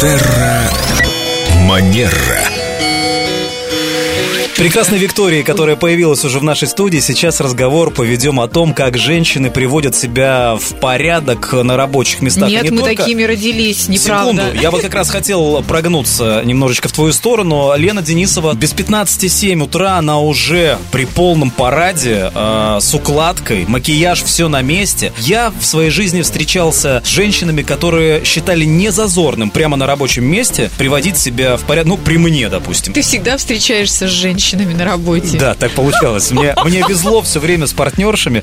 [0.00, 0.62] Терра
[1.66, 2.59] Манера.
[4.60, 9.50] Прекрасной Виктории, которая появилась уже в нашей студии, сейчас разговор поведем о том, как женщины
[9.50, 12.50] приводят себя в порядок на рабочих местах.
[12.50, 14.42] Нет, не мы только- такими родились, неправда.
[14.42, 17.72] Секунду, я вот как раз хотел прогнуться немножечко в твою сторону.
[17.74, 24.48] Лена Денисова без 15,7 утра, она уже при полном параде, э, с укладкой, макияж, все
[24.48, 25.14] на месте.
[25.20, 31.16] Я в своей жизни встречался с женщинами, которые считали незазорным прямо на рабочем месте приводить
[31.16, 32.92] себя в порядок, ну, при мне, допустим.
[32.92, 34.10] Ты всегда встречаешься с
[34.50, 35.38] женщинами на работе.
[35.38, 36.30] Да, так получалось.
[36.30, 38.42] Мне, мне везло все время с партнершами.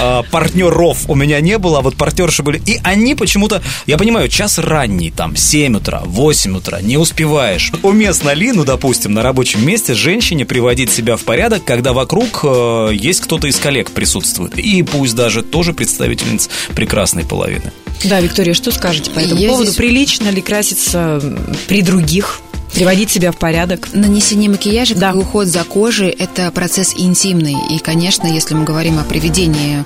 [0.00, 2.60] А, партнеров у меня не было, а вот партнерши были.
[2.64, 7.72] И они почему-то, я понимаю, час ранний, там, 7 утра, 8 утра, не успеваешь.
[7.82, 12.90] Уместно ли, ну, допустим, на рабочем месте женщине приводить себя в порядок, когда вокруг э,
[12.94, 14.58] есть кто-то из коллег присутствует.
[14.58, 17.72] И пусть даже тоже представительница прекрасной половины.
[18.04, 19.64] Да, Виктория, что скажете по этому Я поводу?
[19.66, 21.20] здесь- Прилично ли краситься
[21.66, 22.40] при других?
[22.78, 23.88] Приводить себя в порядок?
[23.92, 25.12] Нанесение макияжа, Да.
[25.12, 27.56] уход за кожей, это процесс интимный.
[27.72, 29.84] И, конечно, если мы говорим о приведении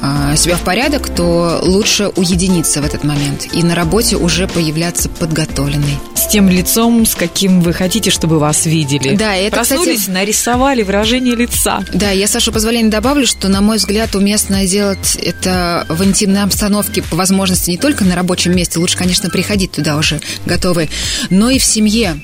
[0.00, 5.10] а, себя в порядок, то лучше уединиться в этот момент и на работе уже появляться
[5.10, 5.98] подготовленной.
[6.20, 9.16] С тем лицом, с каким вы хотите, чтобы вас видели.
[9.16, 11.82] Да, это, Проснулись, кстати- нарисовали выражение лица.
[11.94, 17.02] Да, я, Саша, позволения добавлю, что, на мой взгляд, уместно делать это в интимной обстановке,
[17.02, 20.90] по возможности не только на рабочем месте, лучше, конечно, приходить туда уже готовы,
[21.30, 22.20] но и в семье.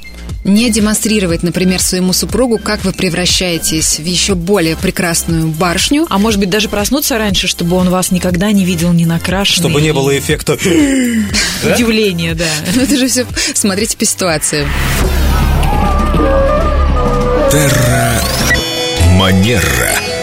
[0.46, 6.06] Не демонстрировать, например, своему супругу, как вы превращаетесь в еще более прекрасную барышню.
[6.08, 9.68] А может быть, даже проснуться раньше, чтобы он вас никогда не видел не накрашенный.
[9.68, 10.52] Чтобы не было эффекта...
[11.64, 12.46] Удивления, да.
[12.76, 14.68] Ну, это же все, смотрите по ситуации.
[17.50, 18.22] Терра
[19.14, 20.15] Манера.